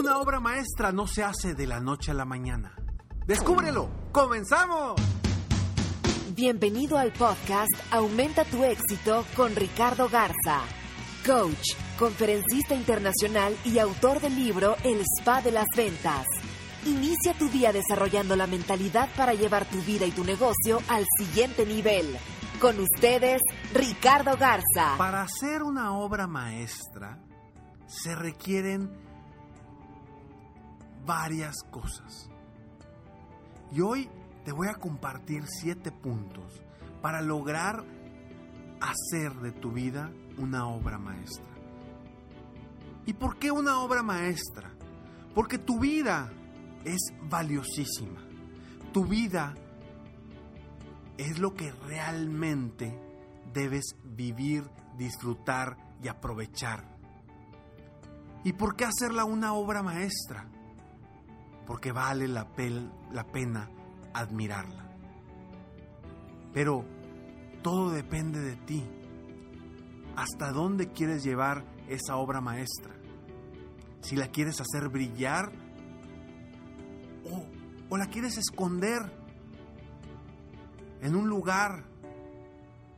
[0.00, 2.74] Una obra maestra no se hace de la noche a la mañana.
[3.26, 3.90] ¡Descúbrelo!
[4.12, 4.98] ¡Comenzamos!
[6.34, 10.62] Bienvenido al podcast Aumenta tu éxito con Ricardo Garza,
[11.26, 16.24] coach, conferencista internacional y autor del libro El Spa de las Ventas.
[16.86, 21.66] Inicia tu día desarrollando la mentalidad para llevar tu vida y tu negocio al siguiente
[21.66, 22.16] nivel.
[22.58, 23.42] Con ustedes,
[23.74, 24.96] Ricardo Garza.
[24.96, 27.18] Para hacer una obra maestra
[27.86, 29.09] se requieren
[31.10, 32.30] varias cosas.
[33.72, 34.08] Y hoy
[34.44, 36.62] te voy a compartir siete puntos
[37.02, 37.84] para lograr
[38.80, 41.50] hacer de tu vida una obra maestra.
[43.06, 44.70] ¿Y por qué una obra maestra?
[45.34, 46.30] Porque tu vida
[46.84, 48.20] es valiosísima.
[48.92, 49.56] Tu vida
[51.18, 52.96] es lo que realmente
[53.52, 54.62] debes vivir,
[54.96, 56.84] disfrutar y aprovechar.
[58.44, 60.48] ¿Y por qué hacerla una obra maestra?
[61.66, 62.46] Porque vale la,
[63.12, 63.70] la pena
[64.12, 64.90] admirarla.
[66.52, 66.84] Pero
[67.62, 68.84] todo depende de ti.
[70.16, 72.94] ¿Hasta dónde quieres llevar esa obra maestra?
[74.00, 75.52] Si la quieres hacer brillar
[77.24, 77.46] o,
[77.88, 79.00] o la quieres esconder
[81.02, 81.84] en un lugar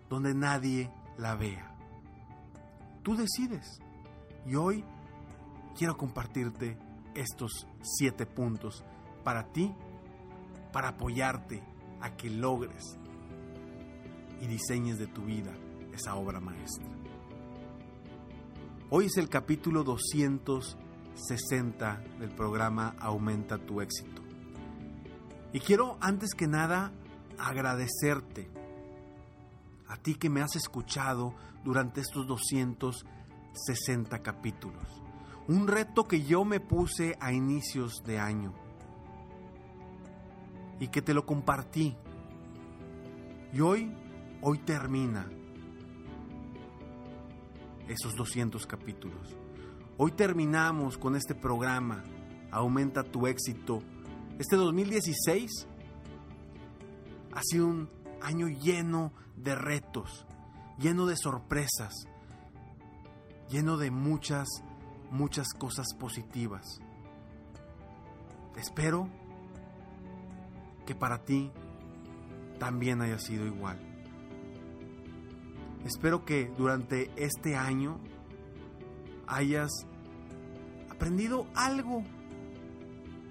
[0.09, 1.75] donde nadie la vea.
[3.03, 3.81] Tú decides.
[4.47, 4.85] Y hoy
[5.77, 6.79] quiero compartirte
[7.15, 8.85] estos siete puntos
[9.25, 9.75] para ti,
[10.73, 11.63] para apoyarte
[12.01, 12.99] a que logres
[14.41, 15.53] y diseñes de tu vida
[15.93, 16.87] esa obra maestra.
[18.91, 24.23] Hoy es el capítulo 260 del programa Aumenta tu éxito.
[25.53, 26.93] Y quiero antes que nada
[27.39, 28.51] agradecerte
[29.89, 31.35] a ti que me has escuchado
[31.65, 35.03] durante estos 260 capítulos.
[35.49, 38.53] Un reto que yo me puse a inicios de año
[40.79, 41.97] y que te lo compartí.
[43.53, 43.93] Y hoy,
[44.41, 45.29] hoy termina
[47.89, 49.37] esos 200 capítulos.
[49.99, 52.03] Hoy terminamos con este programa,
[52.51, 53.83] Aumenta tu éxito.
[54.39, 55.67] Este 2016
[57.33, 57.89] ha sido un
[58.21, 60.27] año lleno de retos,
[60.79, 61.95] lleno de sorpresas,
[63.49, 64.49] lleno de muchas,
[65.13, 66.81] muchas cosas positivas.
[68.57, 69.09] Espero
[70.87, 71.51] que para ti
[72.59, 73.79] también haya sido igual.
[75.85, 77.99] Espero que durante este año
[79.27, 79.71] hayas
[80.91, 82.05] aprendido algo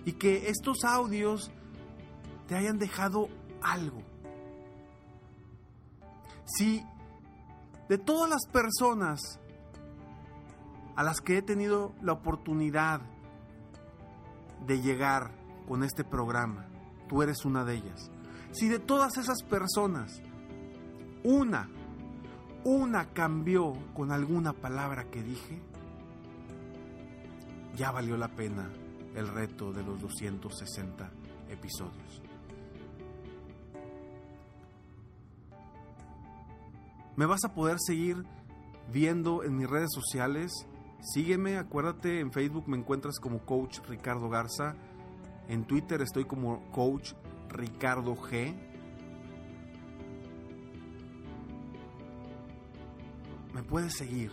[0.06, 1.52] y que estos audios
[2.48, 3.30] te hayan dejado
[3.62, 4.02] algo.
[6.46, 6.84] Si
[7.88, 9.40] de todas las personas
[11.01, 13.01] a las que he tenido la oportunidad
[14.67, 15.31] de llegar
[15.67, 16.67] con este programa,
[17.09, 18.12] tú eres una de ellas.
[18.51, 20.22] Si de todas esas personas,
[21.23, 21.67] una,
[22.63, 25.59] una cambió con alguna palabra que dije,
[27.75, 28.69] ya valió la pena
[29.15, 31.09] el reto de los 260
[31.50, 32.21] episodios.
[37.15, 38.24] Me vas a poder seguir
[38.94, 40.68] viendo en mis redes sociales.
[41.01, 44.75] Sígueme, acuérdate, en Facebook me encuentras como Coach Ricardo Garza.
[45.48, 47.13] En Twitter estoy como Coach
[47.50, 48.53] Ricardo G.
[53.53, 54.31] Me puedes seguir.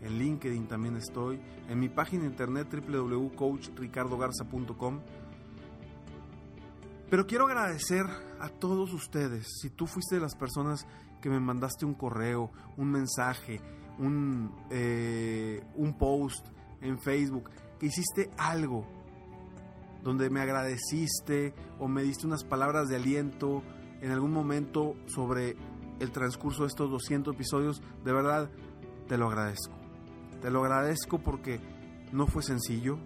[0.00, 1.38] En LinkedIn también estoy.
[1.68, 5.00] En mi página de internet www.coachricardogarza.com.
[7.10, 8.06] Pero quiero agradecer
[8.40, 9.46] a todos ustedes.
[9.60, 10.86] Si tú fuiste de las personas
[11.20, 13.60] que me mandaste un correo, un mensaje,
[13.98, 16.46] un, eh, un post
[16.80, 18.86] en Facebook, que hiciste algo
[20.02, 23.62] donde me agradeciste o me diste unas palabras de aliento
[24.02, 25.56] en algún momento sobre
[25.98, 28.50] el transcurso de estos 200 episodios, de verdad
[29.08, 29.74] te lo agradezco.
[30.42, 31.58] Te lo agradezco porque
[32.12, 32.98] no fue sencillo.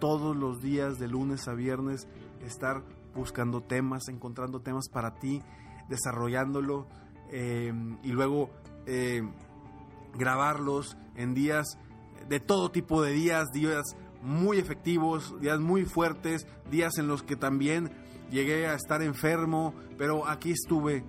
[0.00, 2.08] Todos los días, de lunes a viernes,
[2.44, 2.82] estar
[3.14, 5.40] buscando temas, encontrando temas para ti,
[5.88, 6.88] desarrollándolo
[7.30, 7.72] eh,
[8.02, 8.50] y luego
[8.86, 9.22] eh,
[10.14, 11.78] grabarlos en días
[12.28, 17.36] de todo tipo de días, días muy efectivos, días muy fuertes, días en los que
[17.36, 17.90] también
[18.30, 21.04] llegué a estar enfermo, pero aquí estuve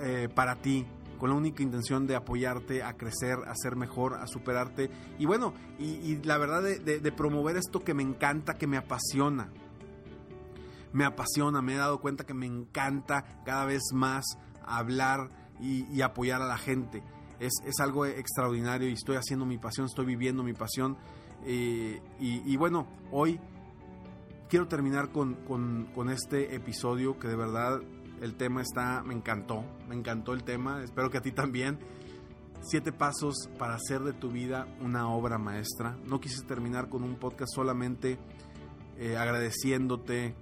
[0.00, 0.86] eh, para ti,
[1.18, 4.90] con la única intención de apoyarte a crecer, a ser mejor, a superarte.
[5.18, 9.52] Y bueno, y, la verdad de, promover esto que me encanta, que me apasiona.
[10.92, 14.24] Me apasiona, me he dado cuenta que me encanta cada vez más
[14.64, 15.30] hablar
[15.62, 17.02] y, apoyar a la gente.
[17.38, 20.96] Es, algo extraordinario y estoy haciendo mi pasión, estoy viviendo mi pasión.
[21.44, 23.40] Eh, y, bueno, hoy
[24.48, 27.80] quiero terminar con, con este episodio que de verdad
[28.22, 31.80] el tema está, me encantó, me encantó el tema, espero que a ti también.
[32.60, 35.98] Siete pasos para hacer de tu vida una obra maestra.
[36.04, 38.20] No quise terminar con un podcast solamente
[38.96, 40.36] eh, agradeciéndote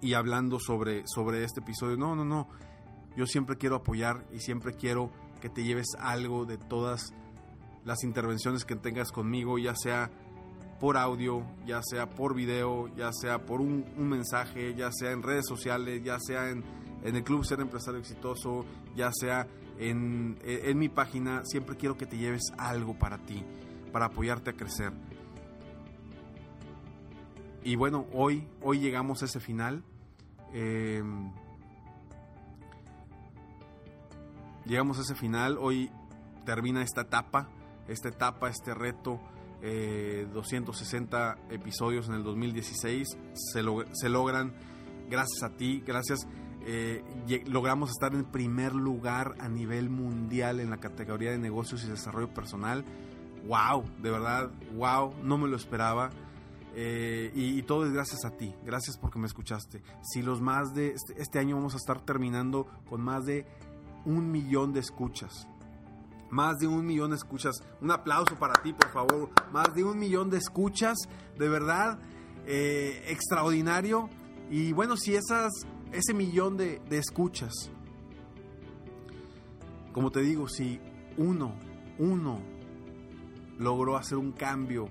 [0.00, 1.96] y hablando sobre, sobre este episodio.
[1.96, 2.48] No, no, no.
[3.18, 5.10] Yo siempre quiero apoyar y siempre quiero
[5.40, 7.12] que te lleves algo de todas
[7.84, 10.08] las intervenciones que tengas conmigo, ya sea
[10.78, 15.46] por audio, ya sea por video, ya sea por un, mensaje, ya sea en redes
[15.48, 16.62] sociales, ya sea en,
[17.02, 19.48] el Club Ser Empresario Exitoso, ya sea
[19.80, 23.42] en, en, mi página, siempre quiero que te lleves algo para ti,
[23.90, 24.92] para apoyarte a crecer.
[27.64, 29.82] Y bueno, hoy, hoy llegamos a ese final.
[30.52, 31.32] Em,
[34.66, 35.90] llegamos a ese final, hoy
[36.44, 37.48] termina esta etapa,
[37.88, 39.20] esta etapa, este reto
[39.62, 43.08] 260 eh, episodios en el 2016.
[43.34, 43.62] Se,
[43.92, 44.54] se, logran
[45.10, 46.20] gracias a ti, gracias.
[46.66, 47.02] Eh,
[47.46, 52.32] logramos estar en primer lugar a nivel mundial en la categoría de negocios y desarrollo
[52.32, 52.84] personal.
[53.46, 53.84] ¡Wow!
[54.02, 56.10] De verdad, wow, no me lo esperaba.
[56.74, 59.82] Eh, y, todo es gracias a ti, gracias porque me escuchaste.
[60.02, 63.46] Si los más de este, este año vamos a estar terminando con más de
[64.08, 65.46] un millón de escuchas
[66.30, 67.62] más de un millón de escuchas.
[67.80, 69.30] Un aplauso para ti, por favor.
[69.52, 70.96] Más de un millón de escuchas.
[71.38, 71.98] De verdad,
[72.46, 74.08] eh, extraordinario.
[74.50, 75.52] Y bueno, si esas,
[75.92, 77.52] ese millón de, de escuchas,
[79.92, 80.80] como te digo, si
[81.16, 81.54] uno,
[81.98, 82.40] uno
[83.58, 84.88] logró hacer un cambio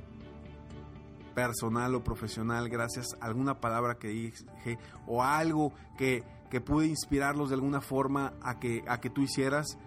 [1.34, 7.50] personal o profesional gracias a alguna palabra que dije o algo que, que pude inspirarlos
[7.50, 9.78] de alguna forma a que, a que tú hicieras,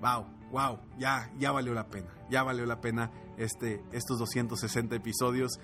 [0.00, 5.60] wow, wow, ya, ya valió la pena, ya valió la pena este, estos 260 episodios,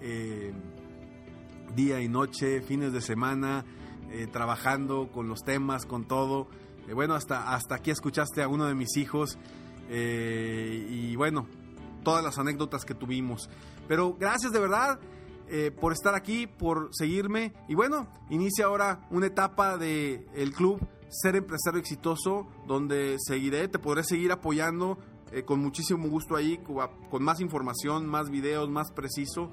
[0.00, 0.52] eh,
[1.74, 3.64] día y noche, fines de semana,
[4.10, 6.48] eh, trabajando con los temas, con todo.
[6.88, 9.38] Eh, bueno, hasta, hasta aquí escuchaste a uno de mis hijos
[9.86, 11.46] y bueno,
[12.02, 13.50] todas las anécdotas que tuvimos.
[13.86, 14.98] Pero gracias de verdad.
[15.80, 17.52] Por estar aquí, por seguirme.
[17.68, 20.80] Y bueno, inicia ahora una etapa del el club
[21.14, 24.98] ser empresario exitoso, donde seguiré, te podré seguir apoyando
[25.32, 26.60] eh, con muchísimo gusto ahí,
[27.10, 29.50] con más información, más videos, más preciso.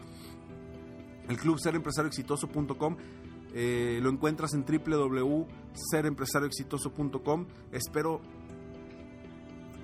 [1.28, 2.98] El club serempresarioexitoso.com
[3.54, 7.46] eh, lo encuentras en www.serempresarioexitoso.com.
[7.72, 8.22] Espero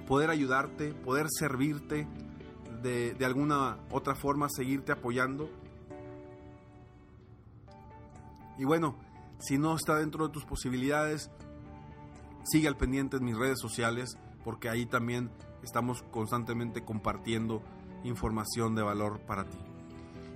[0.07, 2.07] poder ayudarte, poder servirte
[2.81, 5.49] de alguna otra forma, seguirte apoyando.
[8.57, 8.95] Y bueno,
[9.39, 11.29] si no está dentro de tus posibilidades,
[12.47, 15.29] Sigue al pendiente en mis redes sociales porque ahí también
[15.63, 17.61] estamos constantemente compartiendo
[18.05, 19.57] información de valor para ti.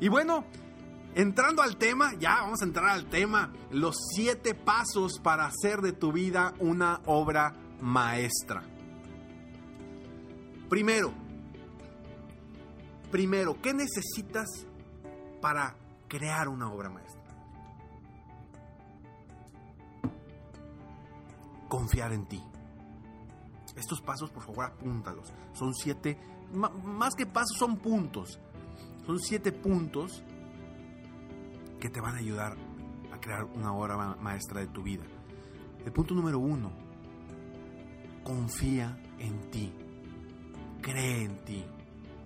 [0.02, 0.44] Y bueno,
[1.16, 5.94] entrando al tema, ya vamos a entrar al tema, los siete pasos para hacer de
[5.94, 8.62] tu vida una obra maestra.
[10.68, 11.14] Primero,
[13.10, 14.50] primero, ¿qué necesitas
[15.40, 15.78] para
[16.10, 17.21] crear una obra maestra?
[21.72, 22.44] Confiar en ti.
[23.78, 25.34] Estos pasos, por favor, apúntalos.
[25.54, 26.20] Son siete,
[26.54, 28.42] más que pasos, son puntos.
[29.06, 30.22] Son siete puntos
[31.80, 32.58] que te van a ayudar
[33.14, 35.06] a crear una obra maestra de tu vida.
[35.86, 36.74] El punto número uno,
[38.26, 39.74] confía en ti.
[40.82, 41.64] Cree en ti,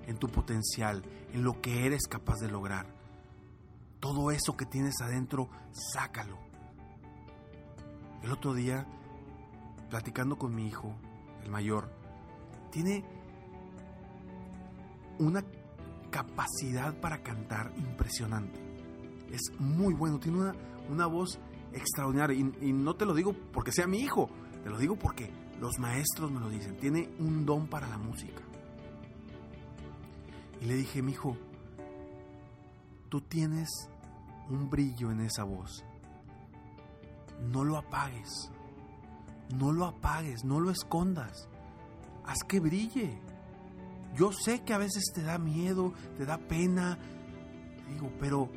[0.08, 2.88] en tu potencial, en lo que eres capaz de lograr.
[4.00, 5.50] Todo eso que tienes adentro,
[5.94, 6.40] sácalo.
[8.24, 8.88] El otro día
[9.90, 10.96] platicando con mi hijo,
[11.44, 11.90] el mayor,
[12.72, 13.04] tiene
[15.20, 15.44] una
[16.10, 18.60] capacidad para cantar impresionante.
[19.32, 20.56] Es muy bueno, tiene una,
[20.90, 21.40] una voz
[21.74, 22.38] extraordinaria.
[22.38, 24.30] Y, y, no te lo digo porque sea mi hijo,
[24.64, 26.78] te lo digo porque los maestros me lo dicen.
[26.78, 28.42] Tiene un don para la música.
[30.62, 31.38] Y le dije, mi hijo,
[33.10, 33.70] tú tienes
[34.50, 35.84] un brillo en esa voz.
[37.42, 38.52] No lo apagues.
[39.54, 41.48] No lo apagues, no lo escondas.
[42.26, 43.20] Haz que brille.
[44.16, 46.98] Yo sé que a veces te da miedo, te da pena.
[47.90, 48.50] Digo, pero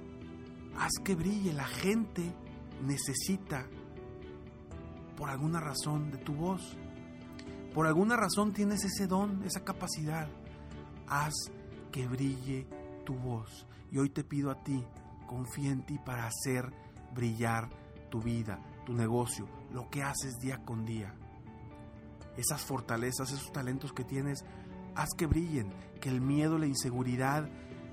[0.79, 1.53] haz que brille.
[1.53, 2.33] La gente
[2.83, 3.67] necesita,
[5.17, 6.77] por alguna razón, de tu voz.
[7.75, 10.29] Por alguna razón tienes ese don, esa capacidad.
[11.07, 11.35] Haz
[11.93, 12.67] que brille
[13.05, 13.67] tu voz.
[13.91, 14.85] Y hoy te pido a ti,
[15.27, 16.73] confía en ti para hacer
[17.15, 17.69] brillar
[18.11, 21.15] tu vida, tu negocio, lo que haces día con día.
[22.37, 24.45] Esas fortalezas, esos talentos que tienes,
[24.95, 27.49] haz que brillen, que el miedo, la inseguridad,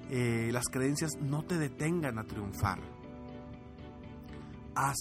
[0.09, 2.79] eh, las creencias no te detengan a triunfar.
[4.75, 4.95] Haz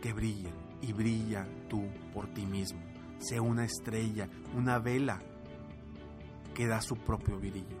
[0.00, 2.80] que brillen y brilla tú por ti mismo.
[3.18, 5.20] Sea una estrella, una vela
[6.54, 7.80] que da su propio brillo.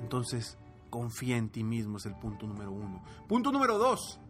[0.00, 0.58] Entonces,
[0.90, 3.02] confía en ti mismo es el punto número uno.
[3.26, 4.20] Punto número dos.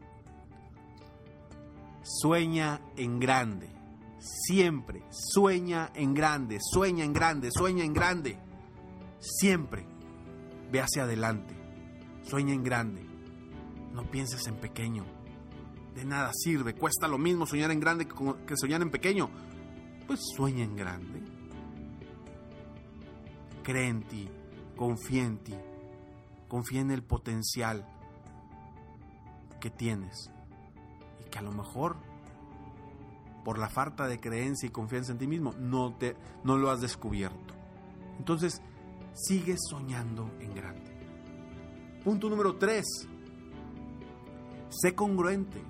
[2.09, 3.69] Sueña en grande.
[4.19, 5.03] Siempre.
[5.11, 6.59] Sueña en grande.
[6.59, 7.51] Sueña en grande.
[7.53, 8.39] Sueña en grande.
[9.21, 9.85] Siempre.
[10.73, 11.55] Ve hacia adelante.
[12.23, 13.05] Sueña en grande.
[13.93, 15.05] No pienses en pequeño.
[15.95, 16.75] De nada sirve.
[16.75, 19.29] Cuesta lo mismo soñar en grande que soñar en pequeño.
[20.07, 21.23] Pues sueña en grande.
[23.63, 24.31] Cree en ti.
[24.77, 25.55] Confía en ti.
[26.49, 27.87] Confía en el potencial
[29.61, 30.31] que tienes
[31.31, 31.97] que a lo mejor
[33.45, 36.81] por la falta de creencia y confianza en ti mismo no te no lo has
[36.81, 37.55] descubierto.
[38.19, 38.61] Entonces,
[39.15, 40.91] sigue soñando en grande.
[42.05, 42.85] Punto número 3.
[44.71, 45.63] Sé congruente.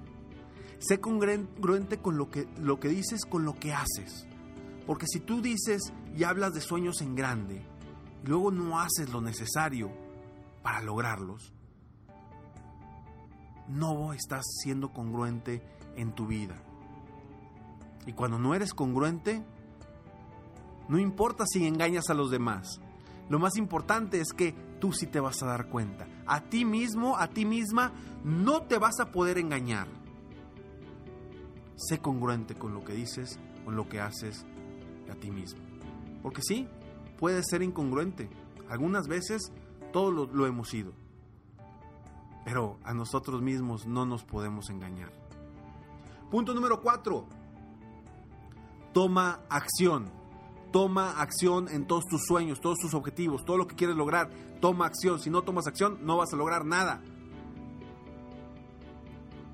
[0.79, 4.27] Sé congruente con lo que, lo que dices, con lo que haces.
[4.87, 7.65] Porque si tú dices y hablas de sueños en grande,
[8.25, 9.91] y luego no haces lo necesario
[10.63, 11.53] para lograrlos,
[13.69, 15.63] no estás siendo congruente
[15.97, 16.57] en tu vida.
[18.07, 19.43] Y cuando no eres congruente,
[20.89, 22.81] no importa si engañas a los demás.
[23.29, 26.07] Lo más importante es que tú sí te vas a dar cuenta.
[26.27, 27.93] A ti mismo, a ti misma,
[28.25, 29.87] no te vas a poder engañar.
[31.77, 34.47] Sé congruente con lo que dices, con lo que haces
[35.11, 35.61] a ti mismo.
[36.23, 36.67] Porque sí,
[37.19, 38.31] puedes ser incongruente.
[38.71, 39.53] Algunas veces
[39.93, 40.93] todos lo, lo hemos sido.
[42.45, 45.13] Pero a nosotros mismos no nos podemos engañar.
[46.31, 47.27] Punto número 4.
[48.93, 50.11] Toma acción.
[50.73, 54.31] Toma acción en todos tus sueños, todos tus objetivos, todo lo que quieres lograr.
[54.61, 55.21] Toma acción.
[55.21, 57.01] Si no tomas acción, no vas a lograr nada.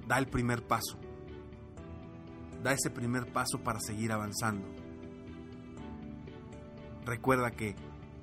[0.09, 0.99] Da el primer paso.
[2.63, 4.67] Da ese primer paso para seguir avanzando.
[7.05, 7.77] Recuerda que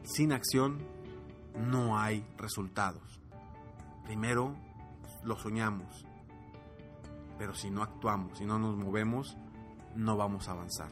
[0.03, 0.79] sin acción
[1.55, 3.20] no hay resultados.
[4.11, 4.53] Primero
[5.23, 6.05] lo soñamos,
[7.37, 9.37] pero si no actuamos, si no nos movemos,
[9.95, 10.91] no vamos a avanzar.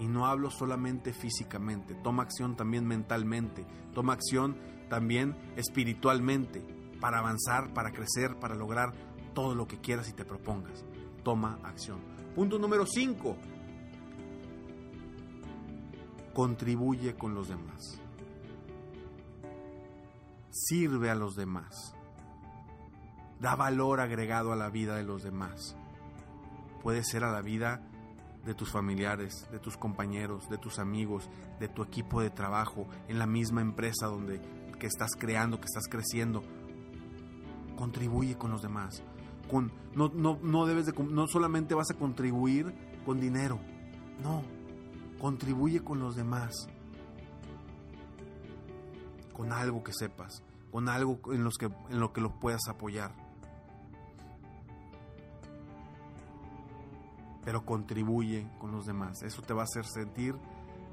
[0.00, 3.64] Y no hablo solamente físicamente, toma acción también mentalmente,
[3.94, 4.56] toma acción
[4.88, 6.60] también espiritualmente
[7.00, 8.94] para avanzar, para crecer, para lograr
[9.32, 10.84] todo lo que quieras y te propongas.
[11.22, 12.00] Toma acción.
[12.34, 13.36] Punto número 5.
[16.34, 18.00] Contribuye con los demás.
[20.50, 21.94] Sirve a los demás.
[23.40, 25.76] Da valor agregado a la vida de los demás.
[26.82, 27.82] Puede ser a la vida
[28.44, 31.28] de tus familiares, de tus compañeros, de tus amigos,
[31.58, 34.40] de tu equipo de trabajo, en la misma empresa donde
[34.80, 36.42] que estás creando, que estás creciendo.
[37.76, 39.02] Contribuye con los demás.
[39.48, 43.58] Con, no, no, no, debes de, no solamente vas a contribuir con dinero,
[44.22, 44.42] no,
[45.20, 46.68] contribuye con los demás,
[49.32, 53.12] con algo que sepas, con algo en, los que, en lo que los puedas apoyar.
[57.44, 59.22] Pero contribuye con los demás.
[59.22, 60.34] Eso te va a hacer sentir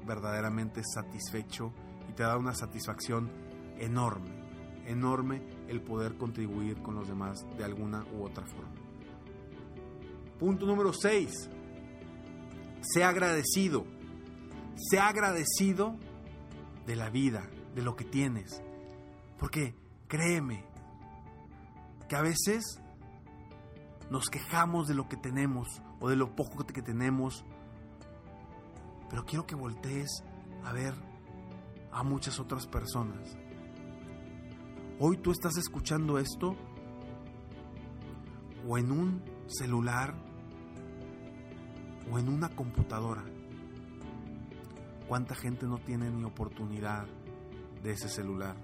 [0.06, 1.72] verdaderamente satisfecho
[2.08, 3.30] y te da una satisfacción
[3.78, 4.30] enorme,
[4.86, 8.74] enorme el poder contribuir con los demás de alguna u otra forma.
[10.38, 11.50] Punto número 6.
[12.80, 13.84] Sea agradecido.
[14.90, 15.96] Sea agradecido
[16.86, 18.62] de la vida, de lo que tienes.
[19.38, 19.74] Porque
[20.06, 20.64] créeme
[22.08, 22.80] que a veces
[24.10, 27.44] nos quejamos de lo que tenemos o de lo poco que tenemos.
[29.10, 30.22] Pero quiero que voltees
[30.64, 30.94] a ver
[31.92, 33.36] a muchas otras personas.
[35.00, 36.56] Hoy tú estás escuchando esto
[38.66, 40.14] o en un celular
[42.12, 43.24] o en una computadora.
[45.06, 47.06] ¿Cuánta gente no tiene ni oportunidad
[47.82, 48.56] de ese celular,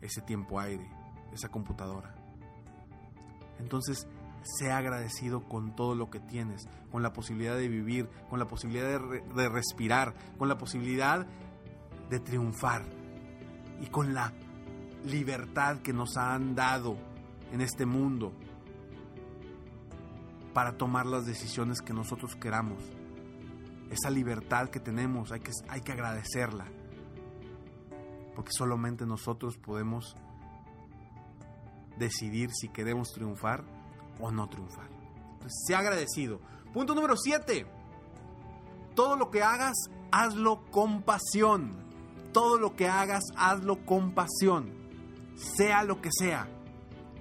[0.00, 0.90] ese tiempo aire,
[1.32, 2.14] esa computadora?
[3.58, 4.06] Entonces,
[4.42, 9.00] sea agradecido con todo lo que tienes, con la posibilidad de vivir, con la posibilidad
[9.00, 11.26] de, de respirar, con la posibilidad
[12.08, 12.82] de triunfar
[13.80, 14.32] y con la
[15.04, 16.96] libertad que nos han dado
[17.52, 18.32] en este mundo
[20.52, 22.82] para tomar las decisiones que nosotros queramos.
[23.90, 26.66] Esa libertad que tenemos hay que, hay que agradecerla,
[28.34, 30.16] porque solamente nosotros podemos
[31.98, 33.64] decidir si queremos triunfar
[34.20, 34.88] o no triunfar.
[35.34, 36.40] Entonces, sea agradecido.
[36.72, 37.66] Punto número 7.
[38.94, 39.76] Todo lo que hagas,
[40.10, 41.76] hazlo con pasión.
[42.32, 44.72] Todo lo que hagas, hazlo con pasión.
[45.36, 46.48] Sea lo que sea.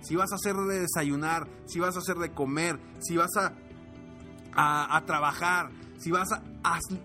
[0.02, 3.54] Si vas a hacer de desayunar, si vas a hacer de comer, si vas a,
[4.56, 6.42] a, trabajar, si vas a...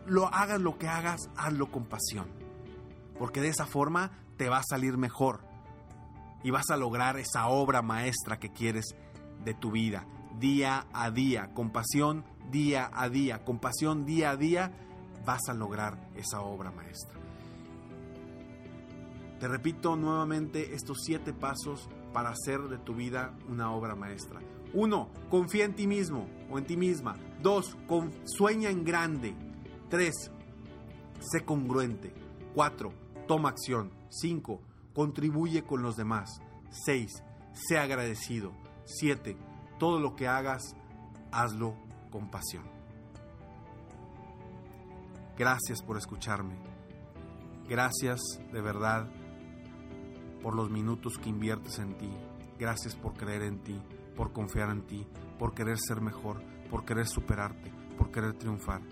[0.07, 2.27] lo, hagas lo que hagas, hazlo con pasión.
[3.19, 5.41] Porque de esa forma te va a salir mejor.
[6.43, 8.97] Y vas a lograr esa obra maestra que quieres
[9.45, 10.07] de tu vida,
[10.39, 14.73] día a día, con pasión día a día, con pasión día a día,
[15.25, 17.19] vas a lograr esa obra maestra.
[19.41, 24.41] Te repito nuevamente estos siete pasos para hacer de tu vida una obra maestra.
[24.75, 27.17] Uno, confía en ti mismo o en ti misma.
[27.43, 27.77] Dos,
[28.25, 29.35] sueña en grande.
[29.91, 30.31] Tres,
[31.21, 32.15] sé congruente.
[32.55, 32.93] Cuatro,
[33.27, 33.91] toma acción.
[34.09, 34.61] Cinco,
[34.95, 36.41] contribuye con los demás.
[36.71, 37.23] Seis,
[37.53, 38.53] sé agradecido.
[38.85, 39.37] 7.
[39.79, 40.77] Todo lo que hagas,
[41.31, 41.75] hazlo
[42.11, 42.65] con pasión.
[45.37, 46.55] Gracias por escucharme.
[47.69, 48.21] Gracias
[48.53, 49.09] de verdad
[50.43, 52.11] por los minutos que inviertes en ti.
[52.59, 53.81] Gracias por creer en ti,
[54.17, 55.07] por confiar en ti,
[55.39, 58.83] por querer ser mejor, por querer superarte, por querer triunfar.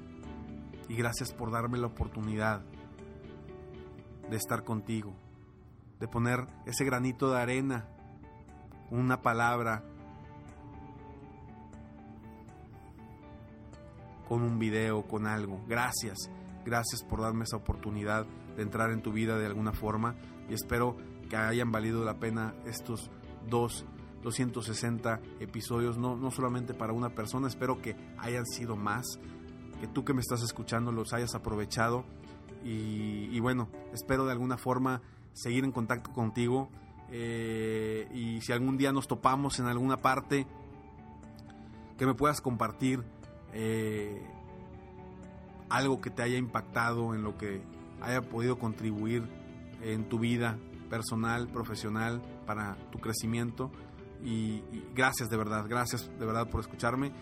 [0.89, 2.63] Y gracias por darme la oportunidad
[4.29, 5.15] de estar contigo,
[5.99, 7.87] de poner ese granito de arena
[8.91, 9.85] una palabra,
[14.29, 15.61] con un video, con algo.
[15.67, 16.31] Gracias,
[16.65, 18.27] gracias por darme esa oportunidad
[18.57, 20.15] de entrar en tu vida de alguna forma
[20.49, 20.97] y espero
[21.29, 23.11] que hayan valido la pena estos
[23.49, 23.85] dos
[24.23, 29.19] 260 episodios, no, no solamente para una persona, espero que hayan sido más,
[29.81, 32.05] que tú que me estás escuchando los hayas aprovechado
[32.63, 35.01] y, y bueno, espero de alguna forma
[35.33, 36.71] seguir en contacto contigo
[37.11, 40.47] eh, y si algún día nos topamos en alguna parte,
[41.99, 43.03] que me puedas compartir
[43.53, 44.23] eh,
[45.69, 47.63] algo que te haya impactado, en lo que
[48.01, 49.29] haya podido contribuir
[49.83, 53.71] en tu vida personal, profesional, para tu crecimiento.
[54.23, 54.63] Y,
[54.95, 57.13] gracias de verdad, gracias de verdad por escucharme.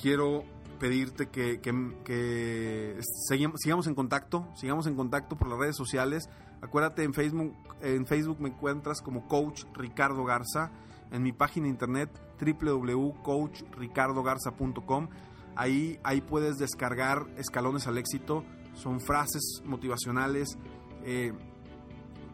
[0.00, 0.44] Quiero
[0.82, 6.28] pedirte que, que, sigamos en contacto, sigamos en contacto por las redes sociales.
[6.60, 10.72] Acuérdate, en Facebook, en Facebook me encuentras como Coach Ricardo Garza,
[11.12, 15.08] en mi página de internet www.coachricardogarza.com.
[15.54, 18.42] Ahí, ahí puedes descargar escalones al éxito,
[18.74, 20.58] son frases motivacionales,
[21.04, 21.32] eh,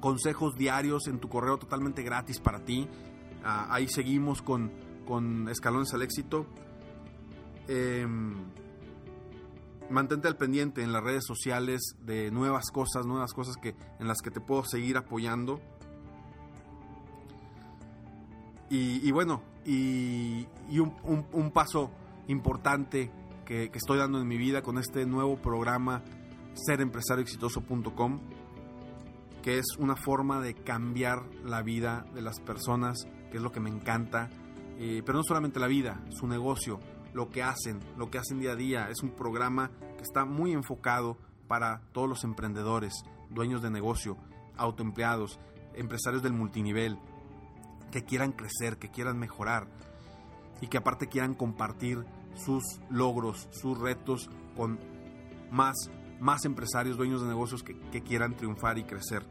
[0.00, 2.88] consejos diarios en tu correo totalmente gratis para ti.
[3.44, 4.72] Ah, ahí seguimos con,
[5.06, 6.46] con escalones al éxito.
[7.68, 8.34] Em,
[9.90, 14.20] mantente al pendiente en las redes sociales de nuevas cosas, nuevas cosas que, en las
[14.22, 15.60] que te puedo seguir apoyando.
[18.70, 20.46] Y, bueno, y,
[20.78, 21.90] un, paso
[22.26, 23.10] importante
[23.46, 26.02] que, estoy dando en mi vida con este nuevo programa
[26.52, 28.20] serempresarioexitoso.com,
[29.42, 32.98] que es una forma de cambiar la vida de las personas,
[33.30, 34.28] que es lo que me encanta,
[34.78, 36.78] eh, pero no solamente la vida, su negocio,
[37.12, 38.88] lo que hacen, lo que hacen día a día.
[38.90, 44.16] Es un programa que está muy enfocado para todos los emprendedores, dueños de negocio,
[44.56, 45.38] autoempleados,
[45.74, 46.98] empresarios del multinivel,
[47.90, 49.66] que quieran crecer, que quieran mejorar
[50.60, 54.78] y que aparte quieran compartir sus logros, sus retos con
[55.50, 55.90] más,
[56.20, 59.24] más empresarios, dueños de negocios que, quieran triunfar y crecer.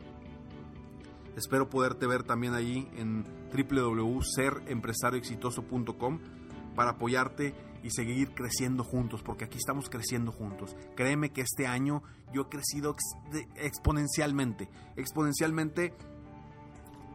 [1.36, 6.20] Espero poderte ver también allí en www.serempresarioexitoso.com
[6.76, 7.54] para apoyarte
[7.88, 10.76] y seguir creciendo juntos, porque aquí estamos creciendo juntos.
[10.98, 12.98] Créeme que este año yo he crecido
[13.56, 15.94] exponencialmente, exponencialmente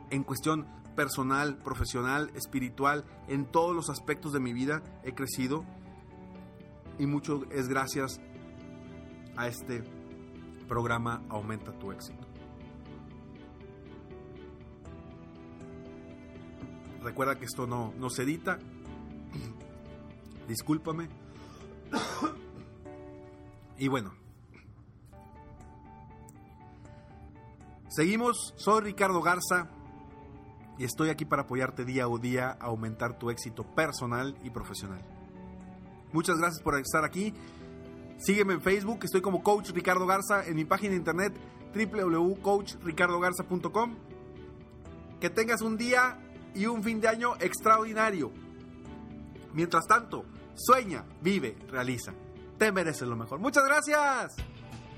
[0.09, 5.63] en cuestión personal, profesional, espiritual, en todos los aspectos de mi vida he crecido
[6.99, 8.19] y mucho es gracias
[9.37, 9.85] a este
[10.69, 12.27] programa Aumenta tu éxito.
[17.03, 18.59] Recuerda que esto no, no se edita.
[20.53, 21.09] Discúlpame.
[23.79, 24.13] y bueno.
[27.89, 29.71] Seguimos, soy Ricardo Garza
[30.77, 35.01] y estoy aquí para apoyarte día a día a aumentar tu éxito personal y profesional.
[36.13, 37.33] Muchas gracias por estar aquí.
[38.19, 41.33] Sígueme en Facebook, estoy como Coach Ricardo Garza, en mi página de internet
[41.75, 43.97] www.coachricardogarza.com.
[45.19, 46.19] Que tengas un día
[46.55, 48.31] y un fin de año extraordinario.
[49.55, 52.13] Mientras tanto, sueña, vive, realiza.
[52.59, 53.41] Te mereces lo mejor.
[53.41, 54.37] Muchas gracias.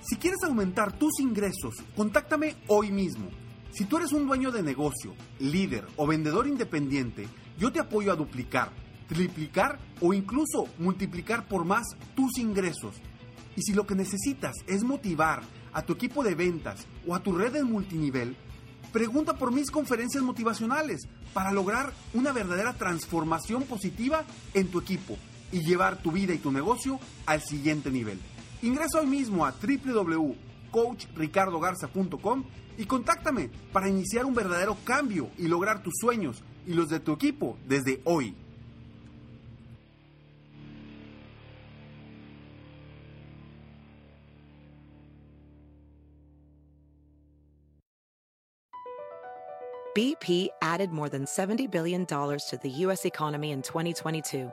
[0.03, 3.31] Si quieres aumentar tus ingresos, contáctame hoy mismo.
[3.73, 7.27] Si tú eres un dueño de negocio, líder o vendedor independiente,
[7.59, 8.71] yo te apoyo a duplicar,
[9.09, 12.97] triplicar o incluso multiplicar por más tus ingresos.
[13.57, 17.33] Y si lo que necesitas es motivar a tu equipo de ventas o a tu
[17.33, 18.37] red de multinivel,
[18.93, 25.17] pregunta por mis conferencias motivacionales para lograr una verdadera transformación positiva en tu equipo
[25.55, 28.19] y llevar tu vida y tu negocio al siguiente nivel.
[28.63, 32.45] Ingresa hoy mismo a www.coachricardogarza.com
[32.77, 37.13] y contáctame para iniciar un verdadero cambio y lograr tus sueños y los de tu
[37.13, 38.35] equipo desde hoy.
[49.95, 53.05] BP added more than $70 billion to the U.S.
[53.05, 54.53] economy in 2022.